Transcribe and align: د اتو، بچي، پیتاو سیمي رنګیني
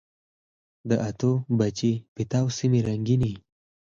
د 0.89 0.91
اتو، 1.09 1.31
بچي، 1.57 1.91
پیتاو 2.15 2.45
سیمي 2.57 2.79
رنګیني 2.87 3.33